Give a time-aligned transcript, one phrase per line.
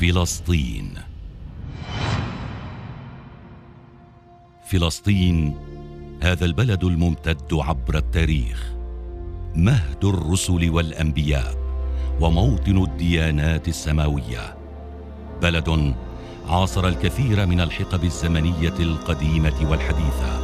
[0.00, 0.94] فلسطين.
[4.70, 5.56] فلسطين
[6.22, 8.72] هذا البلد الممتد عبر التاريخ
[9.54, 11.54] مهد الرسل والأنبياء
[12.20, 14.56] وموطن الديانات السماوية.
[15.42, 15.94] بلد
[16.48, 20.40] عاصر الكثير من الحقب الزمنية القديمة والحديثة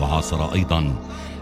[0.00, 0.94] وعاصر أيضا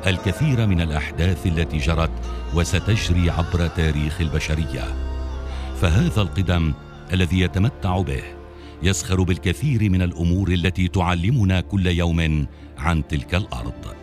[0.07, 2.11] الكثير من الأحداث التي جرت
[2.55, 4.85] وستجري عبر تاريخ البشرية.
[5.81, 6.73] فهذا القدم
[7.13, 8.23] الذي يتمتع به.
[8.83, 12.47] يسخر بالكثير من الأمور التي تعلمنا كل يوم
[12.79, 13.95] عن تلك الأرض.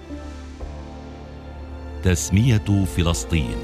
[2.03, 3.55] تسمية فلسطين.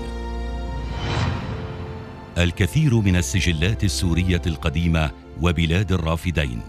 [2.37, 5.11] الكثير من السجلات السورية القديمة
[5.41, 6.61] وبلاد الرافدين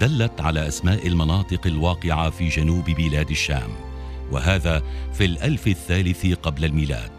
[0.00, 3.70] دلت على أسماء المناطق الواقعة في جنوب بلاد الشام.
[4.32, 7.10] وهذا في الألف الثالث قبل الميلاد.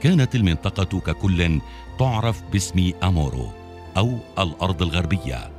[0.00, 1.60] كانت المنطقة ككل
[1.98, 3.61] تعرف باسم أمورو
[3.96, 5.50] أو الأرض الغربية.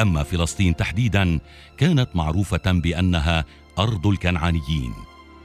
[0.00, 1.40] أما فلسطين تحديدا
[1.78, 3.44] كانت معروفة بأنها
[3.78, 4.92] أرض الكنعانيين.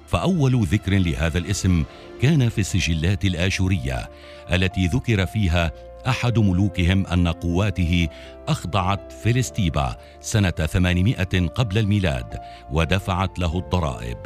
[0.08, 1.84] فأول ذكر لهذا الاسم
[2.22, 4.10] كان في السجلات الآشورية
[4.52, 5.72] التي ذكر فيها
[6.08, 8.08] أحد ملوكهم أن قواته
[8.48, 12.40] أخضعت فلسطيبا سنة 800 قبل الميلاد
[12.72, 14.18] ودفعت له الضرائب.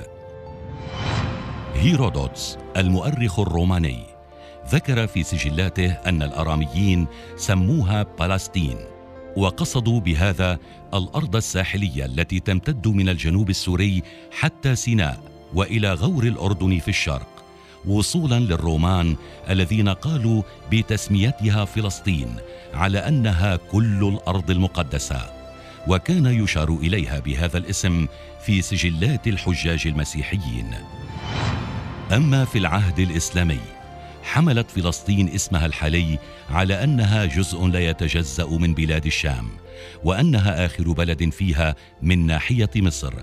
[1.76, 4.11] هيرودوتس المؤرخ الروماني.
[4.72, 8.78] ذكر في سجلاته أن الأراميين سموها فلسطين
[9.38, 10.60] وقصدوا بهذا
[10.94, 15.20] الأرض الساحلية التي تمتد من الجنوب السوري حتى سيناء
[15.54, 17.28] وإلى غور الأردن في الشرق
[17.86, 19.16] وصولا للرومان
[19.50, 22.36] الذين قالوا بتسميتها فلسطين
[22.74, 25.22] على أنها كل الأرض المقدسة.
[25.88, 28.08] وكان يشار إليها بهذا الاسم
[28.46, 30.72] في سجلات الحجاج المسيحيين.
[32.12, 33.81] أما في العهد الإسلامي
[34.24, 36.20] حملت فلسطين اسمها الحالي
[36.50, 39.50] على أنها جزء لا يتجزأ من بلاد الشام
[40.04, 43.14] وأنها آخر بلد فيها من ناحية مصر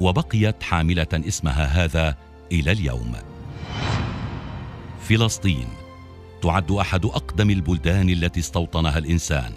[0.00, 2.16] وبقيت حاملة اسمها هذا
[2.52, 3.12] إلى اليوم.
[5.08, 5.66] فلسطين
[6.42, 9.52] تعد أحد أقدم البلدان التي استوطنها الإنسان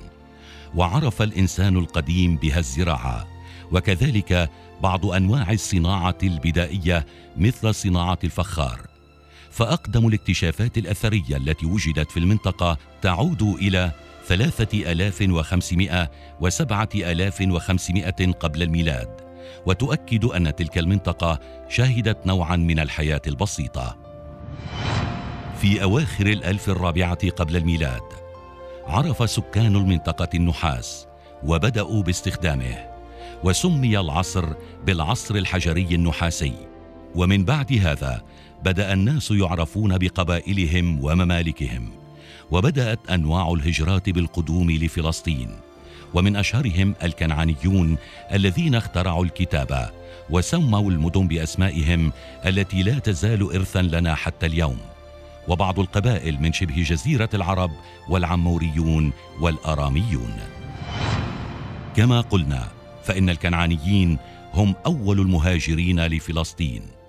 [0.75, 3.27] وعرف الإنسان القديم بها الزراعة
[3.71, 4.49] وكذلك
[4.83, 7.05] بعض أنواع الصناعة البدائية
[7.37, 8.90] مثل صناعة الفخار.
[9.51, 13.91] فأقدم الاكتشافات الأثرية التي وجدت في المنطقة تعود إلى
[14.27, 19.21] ثلاثة آلاف وخمسمائة وسبعة آلاف وخمسمائة قبل الميلاد
[19.65, 21.39] وتؤكد أن تلك المنطقة
[21.69, 23.97] شهدت نوعا من الحياة البسيطة.
[25.61, 28.01] في أواخر الألف الرابعة قبل الميلاد
[28.87, 31.07] عرف سكان المنطقة النحاس
[31.43, 32.91] وبدأوا باستخدامه
[33.43, 34.53] وسمي العصر
[34.85, 36.53] بالعصر الحجري النحاسي.
[37.15, 38.21] ومن بعد هذا
[38.63, 41.91] بدأ الناس يعرفون بقبائلهم وممالكهم
[42.51, 45.49] وبدأت أنواع الهجرات بالقدوم لفلسطين
[46.13, 47.97] ومن أشهرهم الكنعانيون
[48.33, 49.89] الذين اخترعوا الكتابة
[50.29, 52.11] وسموا المدن بأسمائهم
[52.45, 54.77] التي لا تزال ارثا لنا حتى اليوم.
[55.47, 57.71] وبعض القبائل من شبه جزيرة العرب
[58.09, 60.33] والعموريون والأراميون.
[61.95, 62.67] كما قلنا
[63.03, 64.17] فإن الكنعانيين
[64.53, 67.00] هم أول المهاجرين لفلسطين.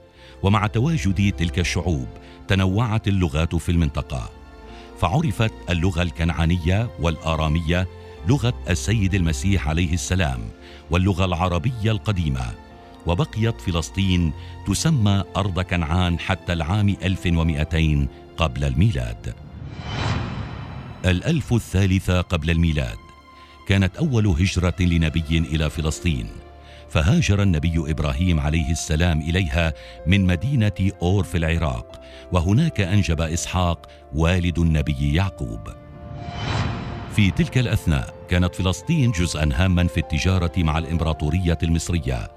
[0.42, 2.06] ومع تواجد تلك الشعوب
[2.48, 4.30] تنوعت اللغات في المنطقة.
[5.00, 7.88] فعرفت اللغة الكنعانية والآرامية
[8.28, 10.40] لغة السيد المسيح عليه السلام
[10.90, 12.54] واللغة العربية القديمة.
[13.06, 14.32] وبقيت فلسطين
[14.66, 19.34] تسمى أرض كنعان حتى العام 1200 قبل الميلاد.
[21.04, 22.98] الألف الثالثة قبل الميلاد.
[23.68, 26.41] كانت أول هجرة لنبي إلى فلسطين.
[26.92, 29.74] فهاجر النبي إبراهيم عليه السلام إليها
[30.06, 32.00] من مدينة أور في العراق
[32.32, 35.60] وهناك أنجب إسحاق والد النبي يعقوب.
[37.16, 42.30] في تلك الأثناء كانت فلسطين جزءا هاما في التجارة مع الإمبراطورية المصرية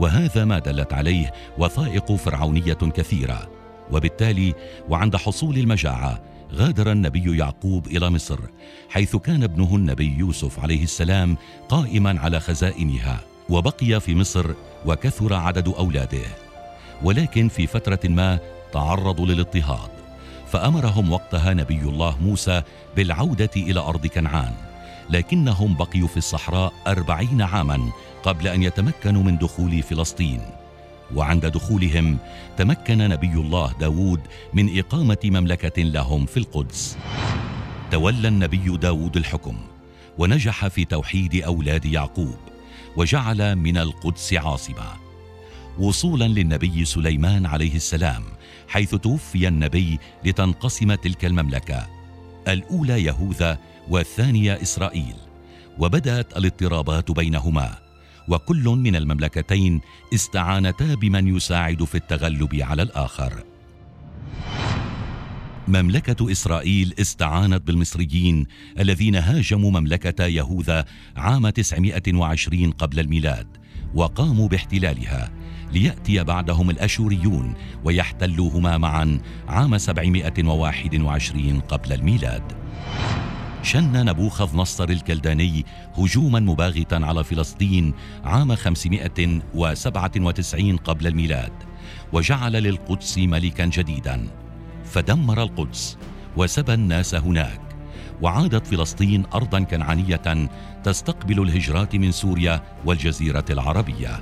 [0.00, 3.50] وهذا ما دلت عليه وثائق فرعونية كثيرة.
[3.90, 4.54] وبالتالي
[4.88, 6.22] وعند حصول المجاعة
[6.52, 8.38] غادر النبي يعقوب إلى مصر
[8.88, 11.36] حيث كان ابنه النبي يوسف عليه السلام
[11.68, 13.31] قائما على خزائنها.
[13.48, 14.50] وبقي في مصر
[14.86, 16.26] وكثر عدد أولاده.
[17.02, 18.38] ولكن في فترة ما
[18.72, 19.90] تعرضوا للاضطهاد
[20.48, 22.62] فأمرهم وقتها نبي الله موسى
[22.96, 24.52] بالعودة إلى أرض كنعان
[25.10, 27.90] لكنهم بقيوا في الصحراء أربعين عاما
[28.22, 30.40] قبل أن يتمكنوا من دخول فلسطين.
[31.14, 32.18] وعند دخولهم
[32.56, 34.20] تمكن نبي الله داود
[34.54, 36.96] من إقامة مملكة لهم في القدس.
[37.90, 39.56] تولى النبي داود الحكم
[40.18, 42.51] ونجح في توحيد أولاد يعقوب.
[42.96, 44.92] وجعل من القدس عاصمة.
[45.78, 48.22] وصولا للنبي سليمان عليه السلام
[48.68, 51.86] حيث توفي النبي لتنقسم تلك المملكة
[52.48, 53.58] الأولى يهوذا
[53.88, 55.14] والثانية إسرائيل.
[55.78, 57.78] وبدأت الاضطرابات بينهما
[58.28, 59.80] وكل من المملكتين
[60.14, 63.51] استعانتا بمن يساعد في التغلب على الآخر.
[65.68, 68.46] مملكة إسرائيل استعانت بالمصريين
[68.78, 70.84] الذين هاجموا مملكة يهوذا
[71.16, 73.46] عام 920 قبل الميلاد
[73.94, 75.30] وقاموا باحتلالها
[75.72, 77.54] ليأتي بعدهم الأشوريون
[77.84, 82.52] ويحتلوهما معا عام 721 قبل الميلاد.
[83.62, 85.64] شن نبوخذ نصر الكلداني
[85.98, 87.94] هجوما مباغتا على فلسطين
[88.24, 91.52] عام 597 قبل الميلاد
[92.12, 94.28] وجعل للقدس ملكا جديدا.
[94.92, 95.98] فدمر القدس
[96.36, 97.60] وسبى الناس هناك
[98.22, 100.48] وعادت فلسطين ارضا كنعانية
[100.84, 104.20] تستقبل الهجرات من سوريا والجزيرة العربية.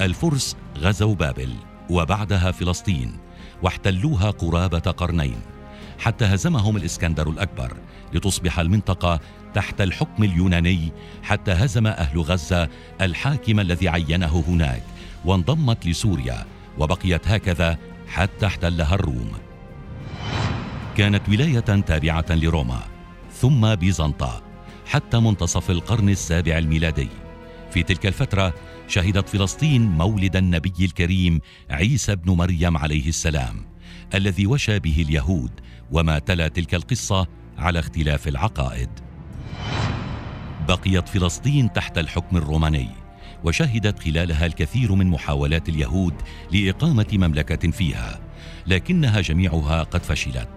[0.00, 1.52] الفرس غزوا بابل
[1.90, 3.16] وبعدها فلسطين
[3.62, 5.36] واحتلوها قرابة قرنين
[5.98, 7.76] حتى هزمهم الإسكندر الأكبر
[8.12, 9.20] لتصبح المنطقة
[9.54, 10.92] تحت الحكم اليوناني
[11.22, 12.68] حتى هزم أهل غزة
[13.00, 14.82] الحاكم الذي عينه هناك
[15.24, 16.46] وانضمت لسوريا
[16.78, 17.78] وبقيت هكذا
[18.08, 19.32] حتى احتلها الروم.
[20.96, 22.80] كانت ولاية تابعة لروما
[23.32, 24.42] ثم بيزنطة
[24.86, 27.08] حتى منتصف القرن السابع الميلادي.
[27.70, 28.54] في تلك الفترة
[28.88, 31.40] شهدت فلسطين مولد النبي الكريم
[31.70, 33.66] عيسى بن مريم عليه السلام
[34.14, 35.50] الذي وشى به اليهود
[35.92, 37.26] وما تلا تلك القصة
[37.58, 38.90] على اختلاف العقائد.
[40.68, 43.03] بقيت فلسطين تحت الحكم الروماني.
[43.44, 46.14] وشهدت خلالها الكثير من محاولات اليهود
[46.52, 48.20] لإقامة مملكة فيها
[48.66, 50.48] لكنها جميعها قد فشلت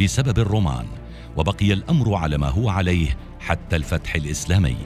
[0.00, 0.86] بسبب الرومان
[1.36, 4.76] وبقي الأمر على ما هو عليه حتى الفتح الإسلامي.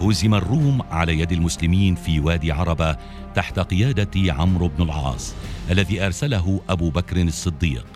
[0.00, 2.96] هزم الروم على يد المسلمين في وادي عربة
[3.34, 5.34] تحت قيادة عمرو بن العاص
[5.70, 7.86] الذي أرسله أبو بكر الصديق.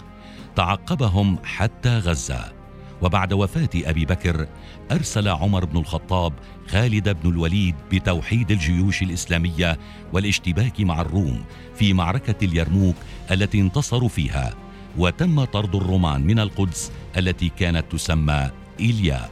[0.57, 2.56] تعقبهم حتى غزة.
[3.03, 4.47] وبعد وفاة أبي بكر
[4.93, 6.33] أرسل عمر بن الخطاب
[6.69, 9.79] خالد بن الوليد بتوحيد الجيوش الإسلامية
[10.13, 11.45] والاشتباك مع الروم
[11.75, 12.97] في معركة اليرموك
[13.31, 14.55] التي انتصروا فيها
[14.99, 18.51] وتم طرد الرومان من القدس التي كانت تسمى
[18.81, 19.31] إيلياء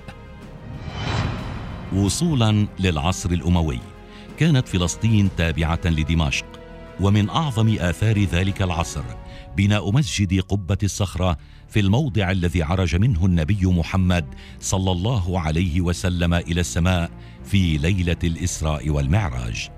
[1.92, 3.78] وصولا للعصر الأموي
[4.38, 6.63] كانت فلسطين تابعة لدمشق.
[7.00, 9.02] ومن أعظم آثار ذلك العصر
[9.56, 11.36] بناء مسجد قبة الصخرة
[11.68, 14.24] في الموضع الذي عرج منه النبي محمد
[14.60, 17.10] صلى الله عليه وسلم إلى السماء
[17.44, 19.68] في ليلة الإسراء والمعراج.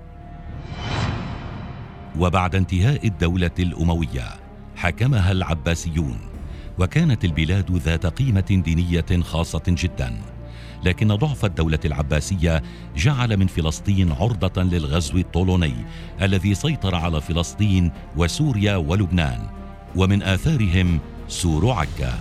[2.19, 4.35] وبعد انتهاء الدولة الأموية
[4.75, 6.19] حكمها العباسيون
[6.79, 10.36] وكانت البلاد ذات قيمة دينية خاصة جدا.
[10.83, 12.63] لكن ضعف الدولة العباسية
[12.97, 15.75] جعل من فلسطين عرضة للغزو الطولوني
[16.21, 19.49] الذي سيطر على فلسطين وسوريا ولبنان
[19.95, 22.19] ومن آثارهم سور عكا.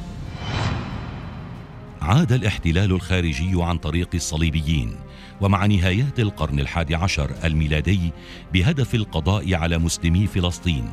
[2.03, 4.97] عاد الاحتلال الخارجي عن طريق الصليبيين
[5.41, 8.13] ومع نهايات القرن الحادي عشر الميلادي
[8.53, 10.91] بهدف القضاء على مسلمي فلسطين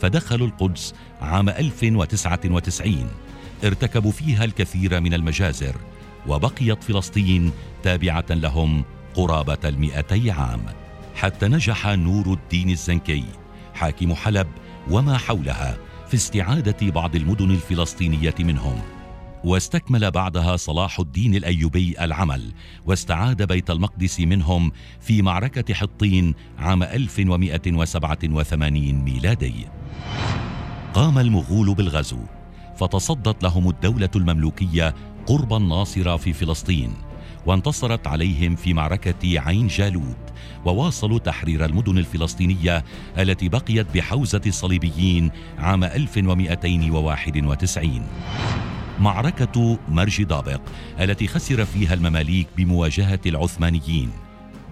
[0.00, 3.08] فدخلوا القدس عام 1099
[3.64, 5.76] ارتكبوا فيها الكثير من المجازر
[6.28, 7.52] وبقيت فلسطين
[7.82, 8.84] تابعة لهم
[9.14, 10.60] قرابة المئتي عام
[11.14, 13.24] حتى نجح نور الدين الزنكي
[13.74, 14.46] حاكم حلب
[14.90, 15.78] وما حولها
[16.08, 18.80] في استعادة بعض المدن الفلسطينية منهم
[19.44, 22.52] واستكمل بعدها صلاح الدين الأيوبي العمل
[22.86, 29.54] واستعاد بيت المقدس منهم في معركة حطين عام 1187 ميلادي.
[30.94, 32.18] قام المغول بالغزو
[32.76, 34.94] فتصدت لهم الدولة المملوكية
[35.26, 36.94] قرب الناصرة في فلسطين
[37.46, 40.16] وانتصرت عليهم في معركة عين جالوت
[40.64, 42.84] وواصلوا تحرير المدن الفلسطينية
[43.18, 48.06] التي بقيت بحوزة الصليبيين عام 1291
[49.00, 50.60] معركة مرج دابق
[51.00, 54.10] التي خسر فيها المماليك بمواجهة العثمانيين.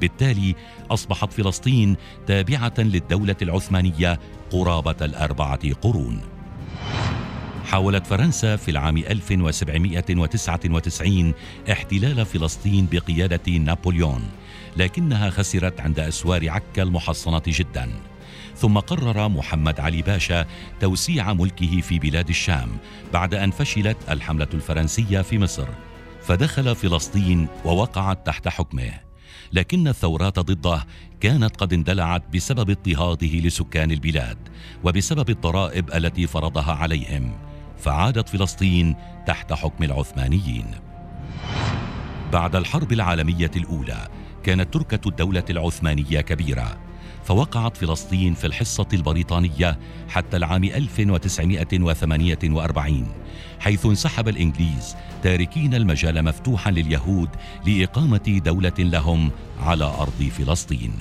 [0.00, 0.54] بالتالي
[0.90, 1.96] أصبحت فلسطين
[2.26, 4.18] تابعة للدولة العثمانية
[4.50, 6.34] قرابة الأربعة قرون.
[7.64, 11.35] حاولت فرنسا في العام 1799
[11.73, 14.23] احتلال فلسطين بقيادة نابليون
[14.76, 17.90] لكنها خسرت عند أسوار عكا المحصنة جداً.
[18.56, 20.47] ثم قرر محمد علي باشا
[20.80, 22.68] توسيع ملكه في بلاد الشام
[23.12, 25.66] بعد أن فشلت الحملة الفرنسية في مصر.
[26.23, 28.92] فدخل فلسطين ووقعت تحت حكمه.
[29.52, 30.87] لكن الثورات ضده
[31.21, 34.38] كانت قد اندلعت بسبب اضطهاده لسكان البلاد
[34.85, 37.33] وبسبب الضرائب التي فرضها عليهم.
[37.78, 40.66] فعادت فلسطين تحت حكم العثمانيين.
[42.33, 44.09] بعد الحرب العالمية الأولى
[44.43, 46.78] كانت تركة الدولة العثمانية كبيرة.
[47.25, 49.78] فوقعت فلسطين في الحصة البريطانية
[50.09, 53.07] حتى العام 1948
[53.61, 57.28] حيث انسحب الإنجليز تاركين المجال مفتوحا لليهود
[57.66, 60.93] لإقامة دولة لهم على أرض فلسطين.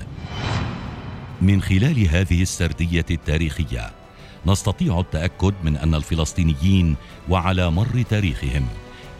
[1.41, 4.02] من خلال هذه السردية التاريخية
[4.45, 6.95] نستطيع التأكد من أن الفلسطينيين
[7.29, 8.67] وعلى مر تاريخهم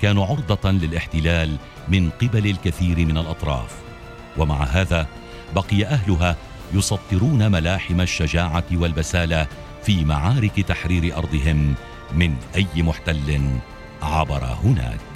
[0.01, 3.75] كانوا عرضة للاحتلال من قبل الكثير من الأطراف.
[4.37, 5.07] ومع هذا
[5.55, 6.35] بقي أهلها
[6.73, 9.47] يسطرون ملاحم الشجاعة والبسالة
[9.83, 11.75] في معارك تحرير أرضهم
[12.13, 13.41] من أي محتل
[14.01, 15.12] عبر هناك.